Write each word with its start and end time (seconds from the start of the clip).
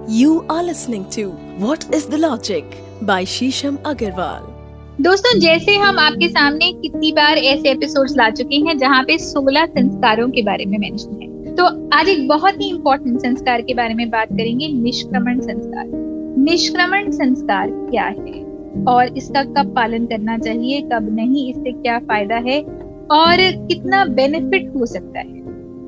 You 0.00 0.28
are 0.28 0.62
listening 0.62 1.02
to 1.18 1.26
What 1.62 1.84
is 1.84 2.10
the 2.10 2.18
Logic 2.24 2.62
by 3.04 3.24
Shisham 3.24 3.72
Agarwal. 3.72 4.40
दोस्तों, 5.00 5.38
जैसे 5.38 5.76
हम 5.76 5.98
आपके 5.98 6.28
सामने 6.28 6.72
कितनी 6.72 7.12
बार 7.12 7.38
ऐसे 7.38 7.70
एपिसोड्स 7.70 8.16
ला 8.16 8.30
चुके 8.30 8.56
हैं 8.56 8.78
जहाँ 8.78 9.02
पे 9.02 9.18
16 9.18 9.66
संस्कारों 9.66 10.28
के 10.28 10.42
बारे 10.42 10.64
में 10.64 10.78
मेंशन 10.78 11.22
है। 11.22 11.54
तो 11.54 11.90
आज 11.96 12.08
एक 12.08 12.28
बहुत 12.28 12.54
ही 12.54 12.68
इम्पोर्टेंट 12.68 13.18
संस्कार 13.18 13.62
के 13.62 13.74
बारे 13.74 13.94
में 13.94 14.10
बात 14.10 14.28
करेंगे, 14.28 14.68
निष्क्रमण 14.68 15.40
संस्कार। 15.40 15.84
निष्क्रमण 16.38 17.10
संस्कार 17.10 17.70
क्या 17.70 18.04
है? 18.04 18.44
और 18.84 19.16
इसका 19.16 19.42
कब 19.42 19.74
पालन 19.74 20.06
करना 20.06 20.38
चाहिए, 20.38 20.80
कब 20.80 21.08
नहीं, 21.14 21.50
इससे 21.50 21.72
क्या 21.72 21.98
फ़ायदा 21.98 22.36
है? 22.36 22.62
और 23.10 23.66
कितना 23.66 24.04
बेनिफिट 24.04 24.72
हो 24.76 24.86
सकता 24.86 25.20
है? 25.20 25.40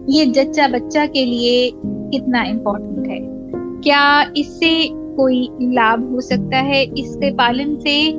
ये 0.08 0.26
जच्चा 0.26 0.68
बच्चा 0.68 1.06
के 1.06 1.24
लिए 1.24 1.72
कितना 1.84 2.42
इम्पोर्टेंट 2.42 3.08
है? 3.08 3.41
क्या 3.82 4.32
इससे 4.36 4.88
कोई 5.16 5.48
लाभ 5.74 6.10
हो 6.12 6.20
सकता 6.20 6.58
है? 6.58 6.82
इसके 6.98 7.30
पालन 7.34 7.74
से 7.76 8.12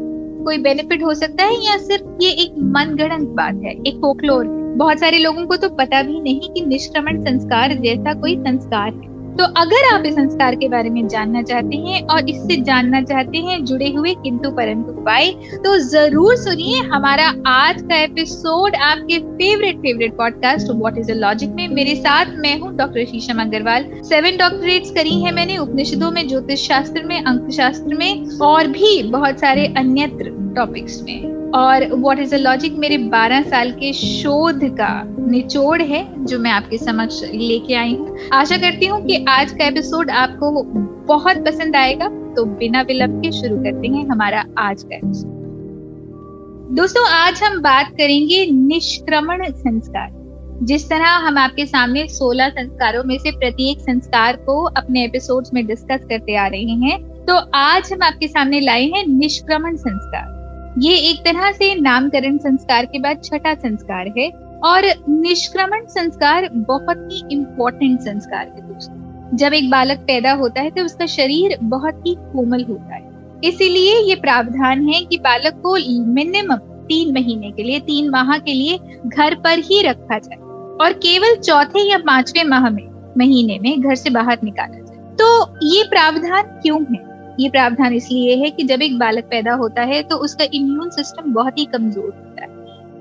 कोई 0.44 0.58
बेनिफिट 0.58 1.04
हो 1.04 1.14
सकता 1.14 1.44
है 1.44 1.64
या 1.66 1.78
सिर्फ़ 1.78 2.24
ये 2.24 2.32
एक 2.44 2.56
मनगढ़ंत 2.74 3.30
बात 3.30 3.62
है, 3.66 3.72
एक 3.72 3.96
फोकलोर 3.96 4.46
बहुत 4.78 5.00
सारे 5.00 5.18
लोगों 5.18 5.46
को 5.46 5.56
तो 5.56 5.70
पता 5.70 6.02
भी 6.02 6.20
नहीं 6.20 6.54
कि 6.54 6.66
निष्क्रमण 6.66 7.22
संस्कार 7.22 7.74
जैसा 7.74 8.14
कोई 8.14 8.36
संस्कार 8.38 8.94
है। 8.94 9.13
तो 9.34 9.44
अगर 9.58 9.86
आप 9.86 10.04
इस 10.06 10.14
संस्कार 10.16 10.56
के 10.56 10.68
बारे 10.70 10.90
में 10.90 11.08
जानना 11.08 11.42
चाहते 11.42 11.78
हैं 11.78 12.02
और 12.08 12.30
इससे 12.30 12.56
जानना 12.64 13.02
चाहते 13.02 13.38
हैं, 13.38 13.64
जुड़े 13.66 13.90
हुए 13.92 14.14
किंतु 14.24 14.52
परंतु 14.52 14.92
उपाय 14.92 15.32
तो 15.64 15.78
ज़रूर 15.80 16.36
सुनिए 16.36 16.80
हमारा 16.90 17.28
आज 17.48 17.82
का 17.82 18.02
एपिसोड 18.04 18.76
आपके 18.78 19.20
favourite 19.20 19.78
favourite 19.78 20.16
podcast 20.18 20.72
what 20.72 20.98
is 20.98 21.12
a 21.12 21.16
logic 21.16 21.50
में। 21.50 21.68
मेरे 21.70 21.96
साथ 21.96 22.36
मैं 22.38 22.58
हूँ 22.60 22.76
डॉक्टर 22.78 23.06
शीशम 23.06 23.42
अग्रवाल 23.42 23.92
सेवन 24.04 24.38
डॉक्टरेट्स 24.38 24.92
करी 24.92 25.22
है 25.24 25.34
मैंने 25.36 25.58
उपनिषदों 25.58 26.12
में, 26.12 26.28
ज्योतिष 26.28 26.68
शास्त्र 26.68 27.04
में 27.04 27.24
अंक 27.24 27.52
शास्त्र 27.52 27.96
में 27.96 28.40
और 28.42 28.68
भी 28.70 29.02
बहुत 29.12 29.40
सारे 29.40 29.66
अन्यत्र 29.78 30.54
टॉपिक्स 30.56 31.02
में। 31.02 31.43
और 31.56 31.86
व्हाट 31.94 32.20
इज़ 32.20 32.34
अ 32.36 32.38
लॉजिक 32.38 32.74
मेरे 32.74 32.98
12 33.10 33.44
साल 33.44 33.72
के 33.72 33.92
शोध 33.94 34.64
का 34.78 34.92
निचोड़ 35.20 35.82
है 35.82 36.26
जो 36.26 36.40
मैं 36.40 36.52
आपके 36.52 36.78
समक्ष 36.78 37.22
लेके 37.24 37.74
आई 37.74 37.94
हूँ। 37.96 38.18
आशा 38.34 38.58
करती 38.58 38.86
हूँ 38.86 39.06
कि 39.06 39.26
आज 39.30 39.52
का 39.52 39.66
एपिसोड 39.66 40.10
आपको 40.12 40.64
बहुत 41.08 41.46
पसंद 41.46 41.76
आएगा। 41.76 42.08
तो 42.36 42.46
बिना 42.46 42.82
विलंब 42.82 43.22
के 43.22 43.32
शुरू 43.32 43.58
करते 43.58 43.88
हैं 43.88 44.08
हमारा 44.10 44.44
आज 44.58 44.84
का 44.84 44.96
एपिसोड 44.96 45.32
दोस्तों, 46.76 47.08
आज 47.10 47.42
हम 47.44 47.62
बात 47.62 47.92
करेंगे 47.92 48.46
निष्क्रमण 48.52 49.52
संस्कार। 49.52 50.10
जिस 50.64 50.90
तरह 50.90 51.10
हम 51.28 51.38
आपके 51.38 51.66
सामने 51.66 52.08
16 52.08 52.50
संस्कारों 52.50 53.04
में 53.04 53.18
से 53.18 53.32
प्रत्येक 53.32 53.80
संस्कार 53.80 54.36
को 54.36 54.62
अपने 54.64 55.04
एपिसोड्स 55.06 55.54
में 55.54 55.66
डिस्कस 55.68 56.06
करते 56.10 56.36
आ 56.36 56.48
रहे 56.48 56.80
हैं 56.86 57.02
तो 57.26 57.36
आज 57.56 57.92
हम 57.94 58.04
आपके 58.04 58.28
सामने 58.28 58.60
लाए 58.60 58.86
हैं 58.86 59.08
निष्क्रमण 59.08 59.76
संस्कार। 59.76 60.33
ये 60.78 60.94
एक 61.10 61.20
तरह 61.20 61.52
से 61.52 61.74
नामकरण 61.76 62.38
संस्कार 62.38 62.86
के 62.86 63.00
बाद 63.00 63.20
छठा 63.24 63.54
संस्कार 63.54 64.08
है 64.18 64.30
और 64.66 64.86
निष्क्रमण 65.10 65.86
संस्कार 65.88 66.50
बहुत 66.52 67.08
ही 67.12 67.22
इम्पोर्टेंट 67.32 68.00
संस्कार 68.00 68.48
है 68.48 68.62
दोस्तों। 68.64 69.38
जब 69.38 69.54
एक 69.54 69.70
बालक 69.70 69.98
पैदा 69.98 70.32
होता 70.34 70.62
है 70.62 70.70
तो 70.70 70.86
उसका 70.86 71.06
शरीर 71.06 71.58
बहुत 71.64 72.02
ही 72.08 72.16
कोमल 72.16 72.64
होता 72.64 72.96
है। 72.96 73.12
इसीलिए 73.44 74.00
ये 74.00 74.16
प्रावधान 74.16 74.88
है 74.90 75.02
कि 75.02 75.18
बालक 75.18 75.62
को 75.66 75.76
मिनिमम 76.06 76.56
तीन 76.88 77.14
महीने 77.14 77.52
के 77.52 77.64
लिए, 77.64 77.80
तीन 77.80 78.10
माह 78.10 78.38
के 78.38 78.54
लिए 78.54 78.80
घर 79.08 79.36
पर 79.36 79.60
ही 79.60 79.82
रखा 79.82 80.18
जाए 80.18 80.38
और 80.78 80.94
केवल 80.98 81.36
चौथे 81.36 81.90
या 81.92 81.98
पांचवे 81.98 82.44
माह 82.44 82.70
में, 82.70 82.88
महीने 83.18 83.60
में 83.60 83.82
घर 83.82 83.96
से 83.96 84.10
बाहर 84.10 84.40
निकाला 84.44 84.78
जाए। 84.78 85.16
तो 85.16 85.68
ये 85.68 85.84
प्रावधान 85.84 86.60
क्यों 86.62 86.84
है? 86.84 87.13
ये 87.40 87.50
प्रावधान 87.50 87.94
इसलिए 87.94 88.36
है 88.36 88.50
कि 88.50 88.64
जब 88.64 88.82
एक 88.82 88.98
बालक 89.00 89.24
पैदा 89.24 89.54
होता 89.56 89.82
है 89.84 90.02
तो 90.04 90.16
उसका 90.18 90.46
इम्यून 90.54 90.90
सिस्टम 90.92 91.34
बहुत 91.34 91.58
ही 91.60 91.66
कमज़ोर 91.66 92.06
होता 92.06 92.42
है। 92.42 92.52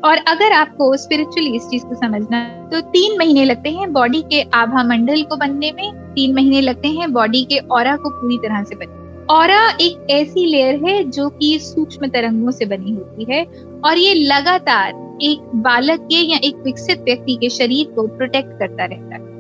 और 0.03 0.19
अगर 0.29 0.53
आपको 0.53 0.97
स्पिरिचुअली 0.97 1.55
इस 1.57 1.69
चीज़ 1.69 1.85
को 1.85 1.95
समझना 1.97 2.43
तो 2.73 2.81
तीन 2.91 3.19
महीने 3.19 3.45
लगते 3.45 3.71
हैं 3.71 3.93
बॉडी 3.93 4.23
के 4.23 4.41
आभा 4.55 4.83
मंडल 4.85 5.23
को 5.23 5.37
बनने 5.37 5.71
में, 5.73 5.93
तीन 6.15 6.35
महीने 6.35 6.61
लगते 6.61 6.89
हैं 6.89 7.13
बॉडी 7.13 7.45
के 7.45 7.59
और 7.59 7.97
को 7.97 8.11
पूरी 8.11 8.39
तरह 8.39 8.63
से 8.63 8.77
बनने 8.77 9.01
और 9.31 9.51
एक 9.81 10.07
ऐसी 10.11 10.47
लेयर 10.47 10.85
है 10.85 11.03
जो 11.11 11.29
कि 11.31 11.59
सूक्ष्म 11.63 12.07
तरंगों 12.07 12.51
से 12.51 12.65
बनी 12.67 12.93
होती 12.93 13.27
है, 13.31 13.45
और 13.85 13.99
ये 13.99 14.15
लगातार 14.15 15.19
एक 15.23 15.51
बालक 15.57 16.01
के 16.03 16.21
या 16.23 16.39
एक 16.45 16.57
विकसित 16.57 17.01
व्यक्ति 17.01 17.35
के 17.35 17.49
शरीर 17.51 17.93
को 17.95 18.07
प्रोटेक्ट 18.09 18.59
करता 18.59 18.85
रहता 18.85 19.15
है। 19.15 19.32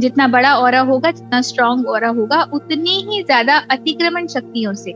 जितना 0.00 0.26
बड़ा 0.28 0.54
और 0.54 0.74
होगा, 0.76 1.10
जितना 1.10 1.40
स्ट्रॉन्ग 1.40 1.86
और 1.86 2.04
होगा, 2.06 2.42
उतनी 2.52 3.00
ही 3.02 3.22
ज़्यादा 3.22 3.56
अतिक्रमण 3.70 4.26
शक्तियों 4.26 4.74
से 4.74 4.92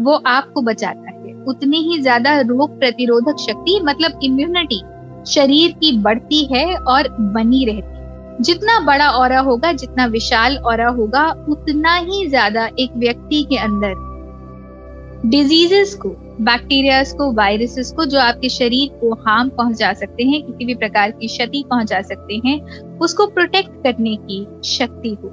वो 0.00 0.14
आपको 0.26 0.62
बचाता 0.62 1.10
है। 1.10 1.34
उतनी 1.44 1.78
ही 1.82 2.00
ज़्यादा 2.00 2.40
रोग 2.40 2.78
प्रतिरोधक 2.78 3.38
शक्ति 3.40 3.80
मतलब 3.84 4.20
इम्यूनिटी 4.22 4.82
शरीर 5.26 5.72
की 5.72 5.96
बढ़ती 5.98 6.44
है 6.52 6.74
और 6.76 7.08
बनी 7.32 7.64
रहती 7.64 7.80
है। 7.80 8.42
जितना 8.42 8.78
बड़ा 8.80 9.08
और 9.10 9.32
होगा, 9.36 9.72
जितना 9.72 10.06
विशाल 10.06 10.56
और 10.56 10.80
होगा, 10.88 11.28
उतना 11.48 11.94
ही 11.94 12.26
ज़्यादा 12.28 12.68
एक 12.78 12.96
व्यक्ति 12.96 13.42
के 13.42 13.56
अंदर 13.56 13.94
डिजीजेस 15.26 15.94
को 15.94 16.08
बैक्टीरियाज 16.40 17.12
को 17.12 17.32
वायरसेस 17.32 17.92
को 17.92 18.04
जो 18.04 18.18
आपके 18.20 18.48
शरीर 18.48 18.88
को 19.00 19.12
हार्म 19.20 19.48
पहुँचा 19.48 19.92
सकते 19.92 20.24
हैं, 20.24 20.42
किसी 20.42 20.64
भी 20.64 20.74
प्रकार 20.74 21.10
की 21.10 21.26
क्षति 21.26 21.64
पहुँचा 21.70 22.00
सकते 22.02 22.40
हैं, 22.46 22.60
उसको 22.98 23.26
प्रोटेक्ट 23.26 23.82
करने 23.84 24.16
की 24.20 24.46
शक्ति 24.68 25.16
हो। 25.22 25.28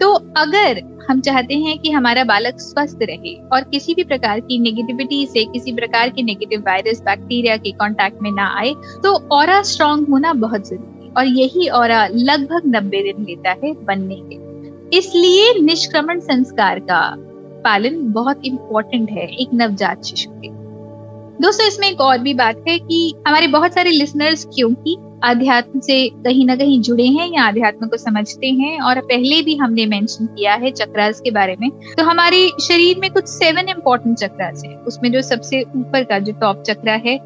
तो 0.00 0.12
अगर 0.36 0.80
हम 1.08 1.20
चाहते 1.20 1.54
हैं 1.54 1.78
कि 1.78 1.90
हमारा 1.90 2.24
बालक 2.24 2.60
स्वस्थ 2.60 2.98
रहे 3.02 3.34
और 3.52 3.62
किसी 3.62 3.94
भी 3.94 4.04
प्रकार 4.04 4.40
की 4.40 4.58
नेगेटिविटी 4.58 5.24
से, 5.26 5.44
किसी 5.44 5.72
प्रकार 5.72 6.10
के 6.10 6.22
नेगेटिव 6.22 6.60
वायरस 6.60 7.00
बैक्टीरिया 7.00 7.56
के 7.56 7.72
कांटेक्ट 7.72 8.22
में 8.22 8.30
ना 8.30 8.46
आए 8.58 8.74
तो 9.02 9.14
और 9.36 9.62
स्ट्रांग 9.64 10.06
होना 10.06 10.32
बहुत 10.34 10.68
ज़रूरी 10.68 11.10
और 11.16 11.26
यही 11.26 11.68
और 11.70 11.90
लगभग 12.12 12.62
नब्बे 12.66 13.02
दिन 13.02 13.24
लेता 13.24 13.50
है 13.64 13.72
बनने 13.84 14.20
के। 14.22 14.96
इसलिए 14.96 15.52
निष्क्रमण 15.60 16.20
संस्कार 16.20 16.78
का 16.80 17.02
पालन 17.64 18.00
बहुत 18.12 18.44
इम्पोर्टेंट 18.44 19.10
है 19.10 19.26
एक 19.26 19.54
नवजात 19.54 20.04
शिशु 20.04 20.30
के। 20.34 20.48
दोस्तों, 21.42 21.66
इसमें 21.66 21.88
एक 21.88 22.00
और 22.00 22.18
भी 22.18 22.34
बात 22.34 22.64
है 22.68 22.78
कि 22.78 23.14
हमारे 23.26 23.46
बहुत 23.48 23.74
सारे 23.74 23.90
लिसनर्स 23.90 24.44
क्योंकि 24.54 24.96
अध्यात्म 25.24 25.80
से 25.80 25.96
कहीं 26.24 26.44
ना 26.46 26.56
कहीं 26.56 26.80
जुड़े 26.80 27.06
हैं 27.06 27.28
या 27.28 27.46
अध्यात्म 27.48 27.86
को 27.86 27.96
समझते 27.96 28.46
हैं 28.52 28.80
और 28.80 29.00
पहले 29.00 29.40
भी 29.42 29.56
हमने 29.56 29.86
मेंशन 29.86 30.26
किया 30.26 30.54
है 30.54 30.70
चक्रास 30.70 31.20
के 31.20 31.30
बारे 31.30 31.56
में 31.60 31.70
तो 31.98 32.04
हमारे 32.04 32.46
शरीर 32.62 32.98
में 32.98 33.10
कुछ 33.10 33.28
सेवन 33.28 33.68
इंपॉर्टेंट 33.68 34.16
चक्रास 34.18 34.62
है। 34.66 34.74
उसमें 34.86 35.10
जो 35.12 35.22
सबसे 35.22 35.62
ऊपर 35.76 36.04
का 36.04 36.18
जो 36.18 36.32
टॉप 36.32 36.62
चक्रा 36.62 36.94
है, 37.04 37.18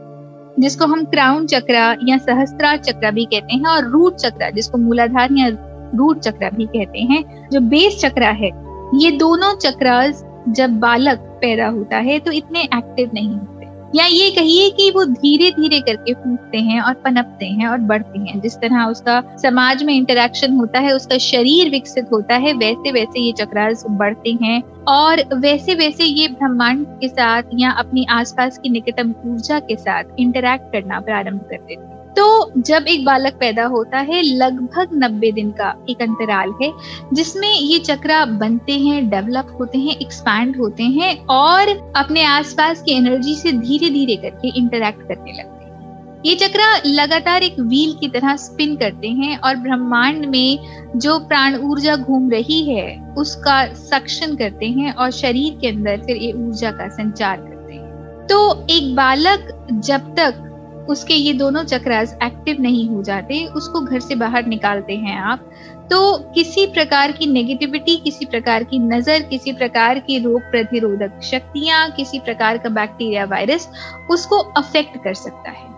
जिसको 0.59 0.87
हम 0.87 1.05
क्राउन 1.05 1.47
चक्रा 1.47 1.87
या 2.05 2.17
सहस्त्रार 2.19 2.77
चक्रा 2.79 3.11
भी 3.11 3.25
कहते 3.25 3.55
हैं 3.55 3.67
और 3.67 3.91
रूट 3.91 4.17
चक्रा, 4.17 4.51
जिसको 4.51 4.79
मूलाधार 4.79 5.33
या 5.33 5.49
रूट 5.95 6.19
चक्रा 6.19 6.51
भी 6.51 6.67
कहते 6.67 7.01
हैं, 7.05 7.49
जो 7.51 7.61
बेस 7.63 8.01
चक्रा 8.01 8.29
है 8.35 8.51
ये 8.95 9.11
दोनों 9.11 9.55
चक्रास 9.55 10.25
जब 10.49 10.79
बालक 10.79 11.19
पैदा 11.41 11.67
होता 11.67 11.97
है 11.99 12.19
तो 12.19 12.33
इतने 12.33 12.63
एक्टिव 12.63 13.11
नहीं 13.15 13.29
होते। 13.29 13.65
या 13.95 14.05
ये 14.07 14.31
कहिए 14.31 14.71
कि 14.71 14.91
वो 14.91 15.05
धीरे 15.05 15.51
धीरे 15.51 15.81
करके 15.81 16.15
फूटते 16.15 16.59
हैं 16.59 16.81
और 16.81 16.95
पनपते 16.95 17.47
हैं 17.47 17.67
और 17.67 17.79
बढ़ते 17.79 18.19
हैं। 18.19 18.41
जिस 18.41 18.57
तरह 18.57 18.85
उसका 18.85 19.23
समाज 19.37 19.83
में 19.83 19.95
इंटरेक्शन 19.95 20.53
होता 20.53 20.81
है, 20.81 20.93
उसका 20.93 21.19
शरीर 21.19 21.71
विकसित 21.71 22.07
होता 22.13 22.35
है 22.35 22.53
वैसे 22.53 22.93
वैसे 22.93 23.21
ये 23.21 23.33
चक्रास 23.33 23.85
बढ़ते 23.91 24.37
हैं। 24.43 24.63
और 24.89 25.23
वैसे 25.35 25.75
वैसे 25.75 26.05
ये 26.05 26.29
ब्रह्मांड 26.29 26.87
के 27.01 27.09
साथ 27.09 27.43
या 27.55 27.71
अपनी 27.71 28.07
आसपास 28.11 28.59
की 28.59 28.69
निकटम 28.69 29.15
ऊर्जा 29.27 29.59
के 29.61 29.77
साथ 29.77 30.05
इंटरेक्ट 30.19 30.73
करना 30.73 31.01
प्रारंभ 31.01 31.41
कर 31.41 31.57
देते 31.57 31.75
हैं। 31.75 31.96
तो 32.17 32.53
जब 32.57 32.85
एक 32.89 33.05
बालक 33.05 33.33
पैदा 33.33 33.65
होता 33.65 33.99
है, 33.99 34.23
लगभग 34.23 34.91
नब्बे 34.95 35.33
दिन 35.33 35.51
का 35.51 35.75
एक 35.91 36.03
अंतराल 36.03 36.55
है, 36.63 36.73
जिसमें 37.13 37.53
ये 37.53 37.79
चक्रा 37.79 38.25
बनते 38.25 38.73
हैं, 38.73 39.09
डेवलप 39.11 39.57
होते 39.61 39.79
हैं 39.79 39.97
एक्सपैंड 39.97 40.57
होते 40.57 40.83
हैं 40.83 41.27
और 41.27 41.69
अपने 41.97 42.25
आसपास 42.25 42.83
की 42.83 42.93
एनर्जी 42.93 43.35
से 43.35 43.53
धीरे 43.53 43.91
धीरे 43.91 44.17
करके 44.17 44.59
इंटरेक्ट 44.59 45.03
करने 45.03 45.33
लगते 45.33 45.65
हैं। 45.65 46.23
ये 46.27 46.35
चक्रा 46.35 46.81
लगातार 46.87 47.43
एक 47.43 47.61
व्हील 47.61 47.93
की 47.93 48.09
तरह 48.09 48.37
स्पिन 48.37 48.77
करते 48.77 49.09
हैं 49.09 49.37
और 49.39 49.57
ब्रह्मांड 49.57 50.25
में 50.27 50.59
जो 50.97 51.19
प्राण 51.19 51.57
ऊर्जा 51.61 51.97
घूम 51.97 52.31
रही 52.31 52.63
है, 52.65 53.15
उसका 53.15 53.65
सक्शन 53.75 54.35
करते 54.37 54.67
हैं 54.67 54.95
और 54.95 55.11
शरीर 55.11 55.59
के 55.61 55.69
अंदर 55.69 56.01
फिर 56.07 56.17
ये 56.17 56.33
ऊर्जा 56.33 56.71
का 56.71 56.89
संचार 56.89 57.37
करते 57.37 57.75
हैं। 57.75 58.27
तो 58.27 58.67
एक 58.71 58.95
बालक 58.97 59.71
जब 59.85 60.15
तक 60.15 60.43
उसके 60.89 61.15
ये 61.15 61.33
दोनों 61.33 61.65
चक्रास 61.65 62.19
एक्टिव 62.23 62.61
नहीं 62.61 62.89
हो 62.89 63.03
जाते, 63.03 63.45
उसको 63.47 63.81
घर 63.81 64.01
से 64.01 64.15
बाहर 64.15 64.47
निकालते 64.47 64.97
हैं 64.97 65.19
आप। 65.19 65.51
तो 65.91 66.19
किसी 66.35 66.67
प्रकार 66.67 67.13
की 67.13 67.27
नेगेटिविटी 67.27 67.97
किसी 67.97 68.25
प्रकार 68.25 68.65
की 68.65 68.79
नज़र, 68.79 69.23
किसी 69.23 69.53
प्रकार 69.53 69.99
की 69.99 70.19
रोग 70.19 70.41
प्रतिरोधक 70.41 71.21
शक्तियाँ, 71.23 71.91
किसी 71.91 72.19
प्रकार 72.19 72.59
का 72.59 72.69
बैक्टीरिया 72.69 73.25
वायरस 73.25 73.69
उसको 74.11 74.37
अफेक्ट 74.37 75.05
कर 75.05 75.15
सकता 75.15 75.51
है। 75.51 75.75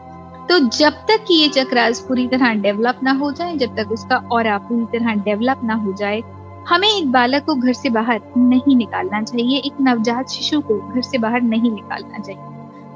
तो 0.46 0.58
जब 0.58 0.92
तक 0.92 1.24
कि 1.28 1.34
ये 1.34 1.48
चक्रास 1.48 2.00
पूरी 2.00 2.26
तरह 2.28 2.54
डेवलप 2.54 3.00
ना 3.02 3.12
हो 3.12 3.32
जाए, 3.32 3.56
जब 3.56 3.76
तक 3.76 3.92
उसका 3.92 4.16
और 4.16 4.58
पूरी 4.58 4.98
तरह 4.98 5.14
डेवलप 5.14 5.60
ना 5.64 5.74
हो 5.74 5.92
जाए, 5.92 6.22
हमें 6.68 6.88
एक 6.88 7.12
बालक 7.12 7.44
को 7.44 7.54
घर 7.54 7.72
से 7.72 7.90
बाहर 7.90 8.20
नहीं 8.36 8.76
निकालना 8.76 9.22
चाहिए, 9.22 9.58
एक 9.58 9.72
नवजात 9.80 10.28
शिशु 10.28 10.60
को 10.60 10.78
घर 10.94 11.02
से 11.02 11.18
बाहर 11.18 11.40
नहीं 11.40 11.70
निकालना 11.70 12.18
चाहिए। 12.18 12.42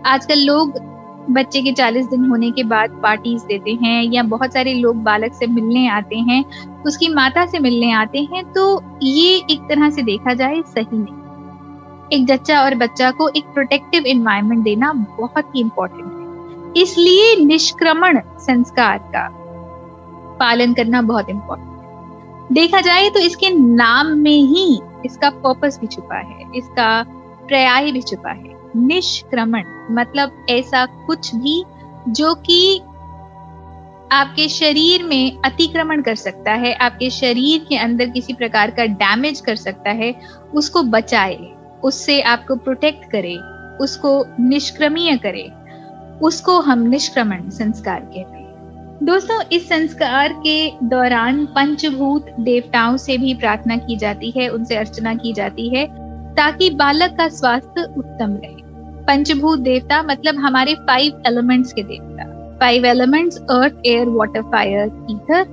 आजकल 0.06 0.38
लोग 0.38 0.91
बच्चे 1.30 1.60
के 1.62 1.72
40 1.72 2.06
दिन 2.06 2.24
होने 2.24 2.50
के 2.50 2.62
बाद 2.64 2.98
पार्टीज़ 3.02 3.44
देते 3.46 3.72
हैं 3.82 4.02
या 4.04 4.22
बहुत 4.22 4.52
सारे 4.52 4.72
लोग 4.74 5.02
बालक 5.02 5.34
से 5.34 5.46
मिलने 5.46 5.86
आते 5.88 6.16
हैं, 6.18 6.44
उसकी 6.82 7.08
माता 7.08 7.44
से 7.46 7.58
मिलने 7.58 7.90
आते 7.92 8.18
हैं 8.32 8.44
तो 8.52 8.82
ये 9.02 9.36
एक 9.50 9.60
तरह 9.68 9.90
से 9.90 10.02
देखा 10.02 10.34
जाए 10.34 10.62
सही 10.68 10.98
नहीं। 10.98 11.20
एक 12.12 12.26
जच्चा 12.26 12.62
और 12.62 12.74
बच्चा 12.74 13.10
को 13.10 13.28
एक 13.28 13.44
प्रोटेक्टिव 13.44 14.06
एनवायरनमेंट 14.06 14.64
देना 14.64 14.92
बहुत 14.92 15.54
ही 15.54 15.60
इंपॉर्टेंट 15.60 16.04
है। 16.04 16.82
इसलिए 16.82 17.34
निष्क्रमण 17.36 18.20
संस्कार 18.38 18.98
का 19.14 19.28
पालन 20.40 20.74
करना 20.74 21.02
बहुत 21.02 21.30
इंपॉर्टेंट 21.30 21.68
है। 21.68 22.54
देखा 22.54 22.80
जाए 22.80 23.10
तो 23.10 23.20
इसके 23.20 23.50
नाम 23.50 24.06
में 24.18 24.30
ही 24.30 24.80
इसका 25.06 25.30
पर्पस 25.30 25.78
भी 25.80 25.86
छुपा 25.86 26.16
है, 26.16 26.50
इसका 26.54 27.02
पर्याय 27.02 27.90
भी 27.92 28.02
छुपा 28.02 28.30
है। 28.30 28.60
निष्क्रमण 28.76 29.62
मतलब 29.90 30.46
ऐसा 30.50 30.86
कुछ 30.86 31.34
भी 31.34 31.64
जो 32.08 32.34
कि 32.34 32.80
आपके 34.12 34.48
शरीर 34.48 35.02
में 35.02 35.36
अतिक्रमण 35.44 36.02
कर 36.02 36.14
सकता 36.14 36.52
है, 36.52 36.74
आपके 36.74 37.10
शरीर 37.10 37.66
के 37.68 37.76
अंदर 37.76 38.06
किसी 38.06 38.32
प्रकार 38.32 38.70
का 38.70 38.84
डैमेज 38.84 39.40
कर 39.40 39.56
सकता 39.56 39.90
है, 39.90 40.14
उसको 40.54 40.82
बचाए, 40.82 41.38
उससे 41.84 42.20
आपको 42.20 42.56
प्रोटेक्ट 42.56 43.10
करे, 43.10 43.36
उसको 43.84 44.26
निष्क्रमीय 44.40 45.16
करे, 45.16 45.52
उसको 46.22 46.60
हम 46.60 46.78
निष्क्रमण 46.78 47.50
संस्कार 47.50 48.00
कहते 48.00 48.36
हैं। 48.36 48.42
दोस्तों, 49.02 49.42
इस 49.52 49.68
संस्कार 49.68 50.32
के 50.32 50.72
दौरान 50.82 51.46
पंचभूत 51.46 52.26
देवताओं 52.40 52.96
से 52.96 53.18
भी 53.18 53.34
प्रार्थना 53.34 53.76
की 53.76 53.96
जाती 53.96 54.30
है, 54.30 54.48
उनसे 54.48 54.76
अर्चना 54.76 55.14
की 55.14 55.32
जाती 55.32 55.76
है। 55.76 56.01
ताकि 56.36 56.70
बालक 56.72 57.16
का 57.18 57.28
स्वास्थ्य 57.30 57.82
उत्तम 57.98 58.36
रहे। 58.36 58.60
पंचभूत 59.06 59.58
देवता 59.58 60.02
मतलब 60.02 60.36
हमारे 60.36 60.74
फाइव 60.86 61.22
एलिमेंट्स 61.26 61.72
के 61.72 61.82
देवता। 61.82 62.24
Five 62.60 62.84
elements 62.86 63.38
earth 63.50 63.86
air 63.86 64.08
water 64.08 64.42
fire 64.42 64.90
ether 65.10 65.44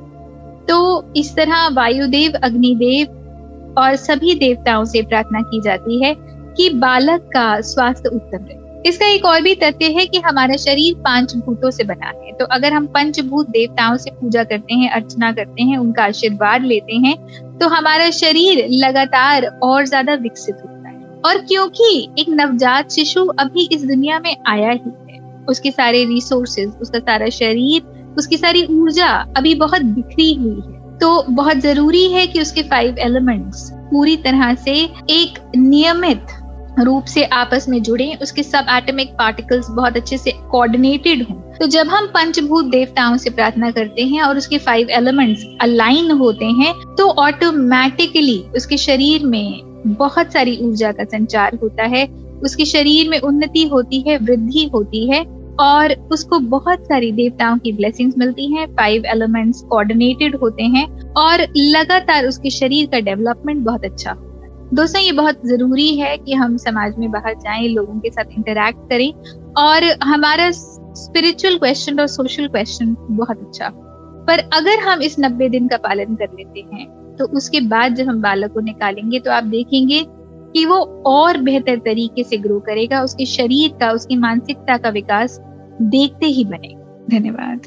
तो 0.70 0.80
इस 1.16 1.36
तरह 1.36 1.68
वायुदेव, 1.68 2.34
अग्निदेव 2.44 3.76
और 3.78 3.96
सभी 3.96 4.34
देवताओं 4.36 4.86
से 4.86 5.02
प्रार्थना 5.02 5.42
की 5.42 5.62
जाती 5.62 6.04
है 6.04 6.14
कि 6.58 6.70
बालक 6.76 7.30
का 7.34 7.60
स्वास्थ्य 7.62 8.10
उत्तम 8.10 8.46
रहे। 8.46 8.59
इसका 8.86 9.08
एक 9.08 9.26
और 9.26 9.42
भी 9.42 9.54
तथ्य 9.56 9.86
है 9.92 10.06
कि 10.06 10.20
हमारा 10.20 10.56
शरीर 10.58 10.96
पाँच 10.96 11.36
भूतों 11.38 11.70
से 11.72 11.84
बना 11.84 12.08
है। 12.08 12.32
तो 12.34 12.46
अगर 12.48 12.74
हम 12.74 12.86
पंचभूत 12.88 13.50
देवताओं 13.50 13.98
से 13.98 14.12
पूजा 14.12 14.44
करते 14.44 14.74
हैं, 14.74 14.90
अर्चना 14.92 15.32
करते 15.32 15.64
हैं, 15.64 15.78
उनका 15.78 16.04
आशीर्वाद 16.04 16.66
लेते 16.66 16.96
हैं 16.98 17.16
तो 17.60 17.68
हमारा 17.68 18.10
शरीर 18.12 18.66
लगातार 18.78 19.46
और 19.64 19.86
ज़्यादा 19.86 20.14
विकसित 20.16 20.56
होता 20.56 20.90
है। 20.90 20.98
और 21.26 21.38
क्योंकि 21.44 22.10
एक 22.20 22.30
नवजात 22.32 22.92
शिशु 22.92 23.26
अभी 23.40 23.68
इस 23.72 23.86
दुनिया 23.86 24.20
में 24.20 24.36
आया 24.48 24.72
ही 24.72 24.92
है, 25.10 25.20
उसके 25.46 25.72
सारे 25.72 26.04
रिसोर्सेज 26.06 26.74
उसका 26.82 27.00
सारा 27.02 27.30
शरीर, 27.32 27.82
उसकी 28.18 28.38
सारी 28.38 28.66
ऊर्जा 28.72 29.10
अभी 29.38 29.56
बहुत 29.58 29.82
बिखरी 29.82 30.34
हुई 30.34 30.62
है। 30.62 30.98
तो 31.00 31.24
बहुत 31.32 31.58
ज़रूरी 31.60 32.08
है 32.12 32.26
कि 32.28 32.42
उसके 32.42 32.62
फाइव 32.64 32.98
एलिमेंट्स 33.00 33.70
पूरी 33.92 34.16
तरह 34.18 34.54
से 34.56 34.74
एक 35.12 35.40
नियमित 35.56 36.26
रूप 36.82 37.06
से 37.06 37.24
आपस 37.26 37.68
में 37.70 37.82
जुड़े, 37.84 38.14
उसके 38.22 38.44
सब 38.44 38.66
एटमिक 38.72 39.14
पार्टिकल्स 39.14 39.70
बहुत 39.70 39.98
अच्छे 39.98 40.18
से 40.18 40.32
कोऑर्डिनेटेड 40.52 41.24
हों। 41.24 41.36
तो 41.54 41.68
जब 41.68 41.88
हम 41.88 42.06
पंचभूत 42.08 42.66
देवताओं 42.66 43.18
से 43.18 43.30
प्रार्थना 43.30 43.72
करते 43.72 44.06
हैं 44.06 44.22
और 44.22 44.38
उसके 44.38 44.58
फाइव 44.60 44.90
एलिमेंट्स 44.90 45.46
अलाइन 45.62 46.12
होते 46.12 46.46
हैं 46.46 46.74
तो 46.96 47.10
ऑटोमेटिकली 47.20 48.40
उसके 48.56 48.78
शरीर 48.80 49.26
में 49.26 49.84
बहुत 49.88 50.34
सारी 50.34 50.58
ऊर्जा 50.62 50.92
का 50.92 51.04
संचार 51.06 51.58
होता 51.64 51.84
है। 51.88 52.06
उसके 52.44 52.66
शरीर 52.66 53.10
में 53.10 53.20
उन्नति 53.20 53.68
होती 53.68 54.00
है, 54.02 54.18
वृद्धि 54.18 54.70
होती 54.74 55.10
है 55.10 55.24
और 55.60 55.94
उसको 56.12 56.40
बहुत 56.50 56.84
सारी 56.84 57.12
देवताओं 57.12 57.58
की 57.58 57.72
ब्लेसिंग्स 57.72 58.18
मिलती 58.18 58.46
हैं 58.54 58.66
फाइव 58.76 59.06
एलिमेंट्स 59.06 59.62
कोऑर्डिनेटेड 59.62 60.36
होते 60.36 60.64
हैं 60.66 60.88
और 61.18 61.46
लगातार 61.58 62.26
उसके 62.26 62.50
शरीर 62.50 62.88
का 62.88 63.00
डेवलपमेंट 63.02 63.64
बहुत 63.66 63.86
अच्छा 63.86 64.12
होता 64.12 64.22
है। 64.22 64.29
दोस्तों, 64.70 65.02
ये 65.02 65.12
बहुत 65.12 65.40
ज़रूरी 65.48 65.96
है 65.98 66.18
कि 66.18 66.34
हम 66.34 66.56
समाज 66.58 66.98
में 66.98 67.10
बाहर 67.12 67.34
जाएँ, 67.36 67.68
लोगों 67.68 68.00
के 68.00 68.10
साथ 68.10 68.32
इंटरेक्ट 68.32 68.90
करें 68.90 69.12
और 69.58 69.84
हमारा 70.04 70.50
स्पिरिचुअल 70.52 71.58
क्वेश्चन 71.58 72.00
और 72.00 72.08
सोशल 72.08 72.48
क्वेश्चन 72.48 72.96
बहुत 73.12 73.40
अच्छा। 73.40 73.70
पर 74.28 74.40
अगर 74.54 74.80
हम 74.80 75.02
इस 75.02 75.16
नब्बे 75.20 75.50
दिन 75.50 75.68
का 75.68 75.78
पालन 75.80 76.16
कर 76.16 76.36
लेते 76.38 76.66
हैं 76.74 77.16
तो 77.20 77.26
उसके 77.38 77.62
बाद 77.62 77.96
जब 77.96 78.08
हम 78.08 78.22
बालक 78.22 78.54
को 78.54 78.60
निकालेंगे 78.60 79.20
तो 79.20 79.32
आप 79.32 79.44
देखेंगे 79.46 80.04
कि 80.54 80.66
वो 80.66 80.78
और 81.08 81.38
बेहतर 81.42 81.80
तरीके 81.80 82.24
से 82.24 82.38
ग्रो 82.38 82.60
करेगा, 82.60 83.02
उसके 83.04 83.26
शरीर 83.28 83.78
का, 83.80 83.92
उसकी 83.92 84.16
मानसिकता 84.18 84.78
का 84.78 84.90
विकास 84.90 85.40
देखते 85.84 86.26
ही 86.28 86.46
बनेगा। 86.46 87.06
धन्यवाद। 87.10 87.60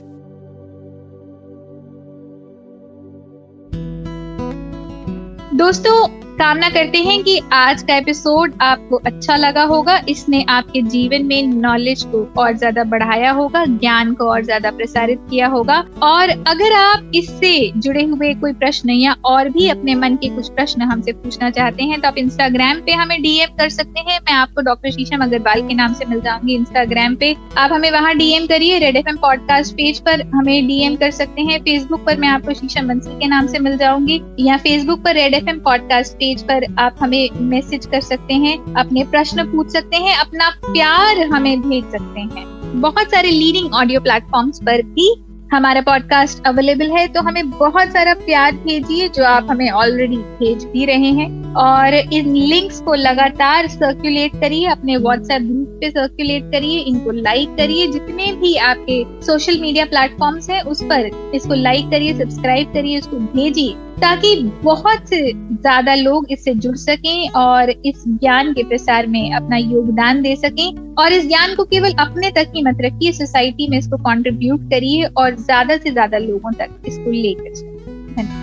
दोस्तों 5.55 6.22
कामना 6.43 6.69
करते 6.69 6.99
हैं 6.99 7.23
कि 7.23 7.39
आज 7.53 7.83
का 7.83 7.97
एपिसोड 7.97 8.53
आपको 8.61 8.97
अच्छा 9.07 9.35
लगा 9.37 9.63
होगा। 9.65 9.97
इसने 10.09 10.43
आपके 10.49 10.81
जीवन 10.85 11.25
में 11.25 11.43
नॉलेज 11.43 12.03
को 12.05 12.23
और 12.39 12.57
ज़्यादा 12.57 12.85
बढ़ाया 12.85 13.31
होगा, 13.33 13.65
ज्ञान 13.67 14.13
को 14.15 14.25
और 14.25 14.43
ज़्यादा 14.45 14.71
प्रसारित 14.71 15.21
किया 15.31 15.47
होगा। 15.49 15.77
और 16.03 16.31
अगर 16.49 16.73
आप 16.73 17.13
इससे 17.15 17.53
जुड़े 17.77 18.03
हुए 18.05 18.33
कोई 18.35 18.53
प्रश्न 18.55 18.91
या 18.91 19.15
और 19.25 19.49
भी 19.49 19.69
अपने 19.69 19.95
मन 19.95 20.17
के 20.17 20.29
कुछ 20.29 20.49
प्रश्न 20.49 20.83
हमसे 20.83 21.13
पूछना 21.13 21.51
चाहते 21.51 21.83
हैं 21.83 22.01
तो 22.01 22.09
आप 22.09 22.19
इंस्टाग्राम 22.19 22.81
पे 22.87 22.93
हमें 22.93 23.21
डीएम 23.23 23.55
कर 23.59 23.69
सकते 23.69 24.01
हैं। 24.01 24.19
मैं 24.21 24.33
आपको 24.33 24.63
डॉक्टर 24.63 24.91
शीशम 24.91 25.23
अग्रवाल 25.25 25.67
के 25.69 25.75
नाम 25.75 25.95
से 25.95 26.05
मिल 26.05 26.21
जाऊँगी 26.21 26.55
इंस्टाग्राम 26.55 27.15
पे। 27.15 27.35
आप 27.59 27.73
हमें 27.73 27.91
वहाँ 27.91 28.15
डीएम 28.17 28.47
करिए। 28.47 28.79
रेड 28.79 28.97
एफ़ 28.97 29.15
पॉडकास्ट 29.19 29.75
पेज 29.75 30.01
पर 30.01 30.27
हमें 30.35 30.67
डीएम 30.67 30.97
कर 30.97 31.11
सकते 31.13 31.43
हैं। 31.43 31.61
फेसबुक 31.61 32.05
पर 32.07 32.19
मैं 32.19 32.29
आपको 32.31 32.55
शीशम 32.55 32.89
बंसी 32.89 33.19
के 33.21 33.29
नाम 33.29 33.47
से 33.47 33.59
मिल 33.61 33.79
जाऊँगी 33.79 34.21
या 34.41 34.57
फेसबुक 34.59 35.05
पर 35.05 35.15
रेड 35.15 35.35
एफ़ 35.35 35.57
पॉडकास्ट 35.61 36.13
पेज 36.15 36.31
पर 36.41 36.75
आप 36.79 36.97
हमें 37.01 37.29
मैसेज 37.41 37.87
कर 37.87 38.01
सकते 38.01 38.35
हैं, 38.35 38.75
अपने 38.75 39.05
प्रश्न 39.05 39.45
पूछ 39.45 39.71
सकते 39.71 39.97
हैं, 39.97 40.17
अपना 40.17 40.49
प्यार 40.49 41.27
हमें 41.27 41.61
भेज 41.61 41.85
सकते 41.85 42.21
हैं। 42.21 42.81
बहुत 42.81 43.11
सारे 43.11 43.31
लीडिंग 43.31 43.75
ऑडियो 43.75 44.01
प्लेटफॉर्म्स 44.01 44.59
पर 44.59 44.83
भी 44.83 45.15
हमारा 45.53 45.81
पॉडकास्ट 45.81 46.47
अवेलेबल 46.47 46.91
है 46.91 47.09
तो 47.09 47.21
हमें 47.21 47.51
बहुत 47.51 47.89
सारा 47.89 48.15
प्यार 48.15 48.53
भेजिए 48.53 49.09
जो 49.09 49.25
आप 49.25 49.47
हमें 49.51 49.71
ऑलरेडी 49.71 50.17
भेज 50.17 50.65
भी 50.65 50.85
रहे 50.85 51.11
हैं। 51.11 51.43
और 51.55 51.95
इन 51.95 52.35
लिंक्स 52.35 52.81
को 52.81 52.95
लगातार 52.95 53.67
सर्कुलेट 53.69 54.41
करिए, 54.41 54.67
अपने 54.67 54.97
व्हाट्सएप 54.97 55.43
ग्रुप 55.43 55.79
पे 55.81 55.91
सर्कुलेट 55.91 56.43
करिए, 56.43 56.79
इनको 56.79 57.11
लाइक 57.11 57.49
करिए। 57.49 57.87
जितने 57.87 58.33
भी 58.33 58.57
आपके 58.57 59.05
सोशल 59.27 59.61
मीडिया 59.61 59.85
प्लेटफॉर्म्स 59.85 60.51
हैं, 60.51 60.63
उस 60.63 60.83
पर 60.83 61.31
इसको 61.35 61.55
लाइक 61.55 61.91
करिए 61.91 62.15
सब्सक्राइब 62.15 62.73
करिए, 62.73 62.99
उसको 62.99 63.17
भेजिए। 63.17 63.75
ताकि 64.03 64.35
बहुत 64.63 65.11
ज़्यादा 65.15 65.95
लोग 65.95 66.27
इससे 66.31 66.55
जुड़ 66.55 66.77
सकें 66.77 67.29
और 67.37 67.71
इस 67.71 68.05
ज्ञान 68.09 68.53
के 68.53 68.63
प्रसार 68.63 69.07
में 69.07 69.35
अपना 69.35 69.57
योगदान 69.57 70.23
दे 70.23 70.35
सकें 70.37 70.95
और 70.95 71.13
इस 71.13 71.27
ज्ञान 71.29 71.55
को 71.55 71.65
केवल 71.65 71.93
अपने 71.99 72.31
तक 72.31 72.53
ही 72.57 72.63
मत 72.63 72.79
रखिए, 72.81 73.13
सोसाइटी 73.13 73.69
में 73.69 73.79
इसको 73.79 73.97
कंट्रीब्यूट 73.97 74.71
करिए 74.71 75.05
और 75.17 75.35
ज़्यादा 75.35 75.77
से 75.77 75.91
ज़्यादा 75.91 76.19
लोगों 76.19 76.53
तक 76.53 76.83
इसको 76.89 77.11
लेकर 77.11 77.55
चलिए 77.55 78.43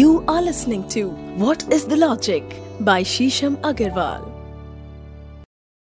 you 0.00 0.18
are 0.30 0.42
listening 0.42 0.84
to 0.94 1.06
what 1.44 1.72
is 1.72 1.88
the 1.88 2.02
logic 2.02 2.60
by 2.82 3.04
शीशम 3.04 3.56
Agarwal. 3.64 4.31